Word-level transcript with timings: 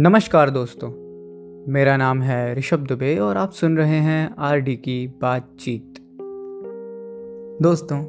नमस्कार 0.00 0.50
दोस्तों, 0.50 0.90
मेरा 1.72 1.96
नाम 1.96 2.22
है 2.22 2.54
ऋषभ 2.54 2.78
दुबे 2.78 3.18
और 3.18 3.36
आप 3.36 3.52
सुन 3.52 3.76
रहे 3.76 3.96
हैं 3.96 4.34
आर 4.38 4.58
डी 4.58 4.76
की 4.76 5.06
बातचीत। 5.06 5.94
दोस्तों, 7.62 8.04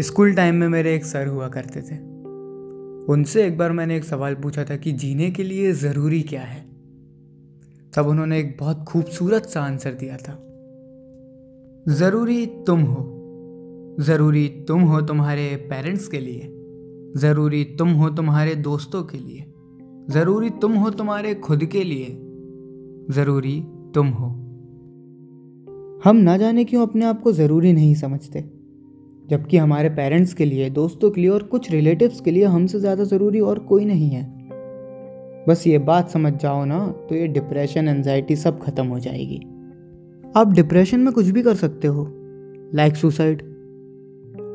स्कूल 0.00 0.34
टाइम 0.34 0.54
में 0.54 0.68
मेरे 0.68 0.94
एक 0.94 1.04
सर 1.04 1.26
हुआ 1.26 1.48
करते 1.48 1.80
थे। 1.80 1.96
उनसे 3.12 3.46
एक 3.46 3.58
बार 3.58 3.72
मैंने 3.72 3.96
एक 3.96 4.04
सवाल 4.04 4.34
पूछा 4.34 4.64
था 4.64 4.76
कि 4.76 4.92
जीने 4.92 5.30
के 5.30 5.42
लिए 5.42 5.72
ज़रूरी 5.72 6.22
क्या 6.22 6.42
है? 6.42 6.66
तब 7.96 8.06
उन्होंने 8.06 8.38
एक 8.38 8.56
बहुत 8.60 8.84
खूबसूरत 8.88 9.42
सा 9.42 9.60
आंसर 9.60 9.92
दिया 9.92 10.16
था। 10.16 10.34
ज़रूरी 11.94 12.46
तुम 12.46 12.80
हो। 12.80 13.10
ज़रूरी 14.00 14.64
तुम 14.68 14.82
हो 14.82 15.00
तुम्हारे 15.00 15.56
पेरेंट्स 15.56 16.08
के 16.08 16.18
लिए। 16.18 16.50
ज़रूरी 17.16 17.64
तुम 17.64 17.88
हो 17.88 18.10
तुम्हारे 18.10 18.54
दोस्तों 18.54 19.02
के 19.02 19.18
लिए। 19.18 19.50
ज़रूरी 20.04 20.48
तुम 20.52 20.72
हो 20.72 20.90
तुम्हारे 20.90 21.34
खुद 21.34 21.64
के 21.64 21.82
लिए। 21.84 22.06
ज़रूरी 23.10 23.60
तुम 23.94 24.08
हो। 24.08 24.26
हम 26.04 26.16
ना 26.16 26.36
जाने 26.36 26.64
क्यों 26.64 26.82
अपने 26.82 27.04
आप 27.04 27.20
को 27.22 27.32
ज़रूरी 27.32 27.72
नहीं 27.72 27.94
समझते, 27.94 28.40
जबकि 29.28 29.56
हमारे 29.56 29.88
पेरेंट्स 29.90 30.34
के 30.34 30.44
लिए, 30.44 30.68
दोस्तों 30.70 31.10
के 31.10 31.20
लिए 31.20 31.30
और 31.30 31.42
कुछ 31.44 31.70
रिलेटिव्स 31.70 32.20
के 32.20 32.30
लिए 32.30 32.44
हमसे 32.46 32.80
ज़्यादा 32.80 33.04
ज़रूरी 33.04 33.40
और 33.42 33.58
कोई 33.64 33.84
नहीं 33.84 34.10
है। 34.10 34.24
बस 35.48 35.66
ये 35.66 35.78
बात 35.80 36.10
समझ 36.10 36.32
जाओ 36.34 36.64
ना 36.64 36.86
तो 37.08 37.14
ये 37.14 37.26
डिप्रेशन 37.28 37.88
एनजाइटी 37.88 38.36
सब 38.36 38.62
खत्म 38.62 38.86
हो 38.86 38.98
जाएगी। 38.98 39.40
आप 40.34 40.52
डिप्रेशन 40.52 41.00
में 41.00 41.12
कुछ 41.12 41.26
भी 41.26 41.42
कर 41.42 41.54
सकते 41.56 41.88
हो 41.88 42.06
लाइक 42.74 42.96
सुसाइड 42.96 43.42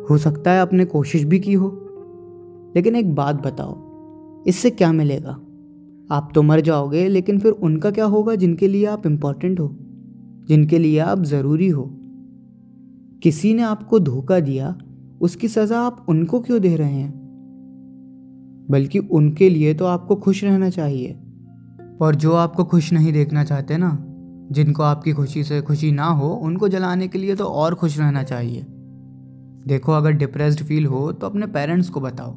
हो 0.09 0.17
सकता 0.19 0.51
है 0.51 0.61
आपने 0.61 0.85
कोशिश 0.87 1.23
भी 1.23 1.39
की 1.39 1.53
हो, 1.53 1.69
लेकिन 2.75 2.95
एक 2.95 3.13
बात 3.15 3.45
बताओ, 3.47 3.77
इससे 4.47 4.69
क्या 4.71 4.91
मिलेगा? 4.93 5.39
आप 6.11 6.31
तो 6.35 6.41
मर 6.41 6.61
जाओगे, 6.61 7.07
लेकिन 7.07 7.39
फिर 7.39 7.51
उनका 7.51 7.91
क्या 7.91 8.05
होगा 8.05 8.35
जिनके 8.35 8.67
लिए 8.67 8.85
आप 8.85 9.05
इंपॉर्टेंट 9.05 9.59
हो? 9.59 9.77
जिनके 10.47 10.79
लिए 10.79 10.99
आप 10.99 11.23
ज़रूरी 11.23 11.67
हो? 11.67 11.95
किसी 13.23 13.53
ने 13.53 13.61
आपको 13.61 13.99
धोखा 13.99 14.39
दिया, 14.39 14.77
उसकी 15.21 15.47
सज़ा 15.47 15.81
आप 15.81 16.05
उनको 16.09 16.39
क्यों 16.39 16.61
दे 16.61 16.75
रहे 16.75 16.91
हैं? 16.91 17.19
बल्कि 18.71 18.99
उनके 18.99 19.49
लिए 19.49 19.73
तो 19.73 19.85
आपको 19.85 20.15
खुश 20.15 20.43
रहना 20.43 20.69
चाहिए। 20.69 21.19
और 22.01 22.15
जो 22.15 22.33
आपको 22.33 22.63
खुश 22.63 22.93
नहीं 22.93 23.13
देखना 23.13 23.43
चाहते 23.43 23.77
ना, 23.77 24.05
जिनको 24.51 24.83
आपकी 24.83 25.11
खुशी 25.11 25.43
से 25.43 25.61
खुशी 25.61 25.91
ना 25.91 26.05
हो, 26.05 26.29
उनको 26.29 26.67
जलाने 26.67 27.07
के 27.07 27.19
लिए 27.19 27.35
तो 27.35 27.45
और 27.45 27.75
खुश 27.75 27.99
रहना 27.99 28.23
चाहिए। 28.23 28.65
देखो, 29.67 29.91
अगर 29.91 30.11
डिप्रेस्ड 30.11 30.59
फील 30.59 30.85
हो 30.85 31.11
तो 31.11 31.27
अपने 31.27 31.47
पेरेंट्स 31.47 31.89
को 31.89 32.01
बताओ। 32.01 32.35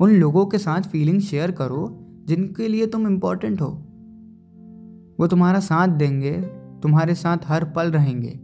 उन 0.00 0.10
लोगों 0.10 0.46
के 0.46 0.58
साथ 0.58 0.82
फीलिंग 0.82 1.20
शेयर 1.20 1.50
करो 1.50 2.04
जिनके 2.28 2.68
लिए 2.68 2.86
तुम 2.86 3.06
इम्पोर्टेंट 3.06 3.60
हो, 3.60 3.84
वो 5.20 5.26
तुम्हारा 5.26 5.60
साथ 5.60 5.88
देंगे, 5.88 6.32
तुम्हारे 6.82 7.14
साथ 7.14 7.38
हर 7.46 7.64
पल 7.64 7.90
रहेंगे। 7.90 8.40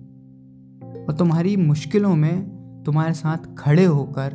और 1.04 1.16
तुम्हारी 1.18 1.56
मुश्किलों 1.56 2.16
में 2.16 2.54
तुम्हारे 2.86 3.14
साथ 3.14 3.54
खड़े 3.58 3.84
होकर 3.84 4.32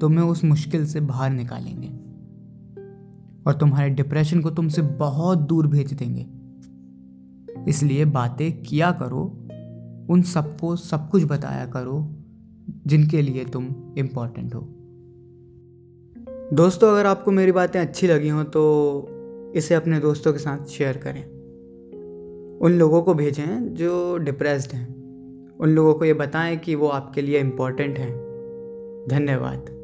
तुम्हें 0.00 0.24
उस 0.24 0.44
मुश्किल 0.44 0.86
से 0.86 1.00
बाहर 1.00 1.30
निकालेंगे। 1.30 1.88
और 3.46 3.54
तुम्हारे 3.54 3.90
डिप्रेशन 3.90 4.40
को 4.40 4.50
तुमसे 4.50 4.82
बहुत 4.82 5.38
दूर 5.38 5.66
भेज 5.66 5.92
देंगे। 5.94 6.26
इसलिए 7.68 8.04
बातें 8.04 8.62
किया 8.62 8.92
करो, 8.92 9.48
उन 10.10 10.22
सबको 10.22 10.76
सब 10.76 11.10
कुछ 11.10 11.24
बताया 11.24 11.66
करो, 11.66 12.16
जिनके 12.86 13.22
लिए 13.22 13.44
तुम 13.44 13.64
इम्पोर्टेंट 13.98 14.54
हो। 14.54 14.81
दोस्तों, 16.30 16.90
अगर 16.90 17.06
आपको 17.06 17.30
मेरी 17.30 17.52
बातें 17.52 17.80
अच्छी 17.80 18.06
लगी 18.06 18.28
हों 18.28 18.44
तो 18.44 19.52
इसे 19.54 19.74
अपने 19.74 20.00
दोस्तों 20.00 20.32
के 20.32 20.38
साथ 20.38 20.66
शेयर 20.66 20.96
करें। 20.96 21.24
उन 22.58 22.72
लोगों 22.72 23.02
को 23.02 23.14
भेजें 23.14 23.74
जो 23.74 24.16
डिप्रेस्ड 24.16 24.70
हैं। 24.72 25.02
उन 25.58 25.68
लोगों 25.68 25.94
को 25.94 26.04
ये 26.04 26.14
बताएँ 26.14 26.56
कि 26.56 26.74
वो 26.74 26.88
आपके 26.88 27.22
लिए 27.22 27.40
इम्पोर्टेंट 27.40 27.98
हैं। 27.98 28.14
धन्यवाद। 29.08 29.81